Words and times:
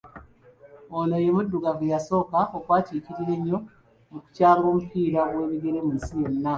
Ono 0.99 1.15
ye 1.23 1.29
muddugavu 1.35 1.81
eyasooka 1.87 2.39
okwatiikirira 2.57 3.31
ennyo 3.37 3.57
mu 4.11 4.19
kukyanga 4.23 4.65
omupiira 4.71 5.19
ogw’ebigere 5.27 5.79
mu 5.85 5.91
nsi 5.97 6.13
yonna. 6.21 6.49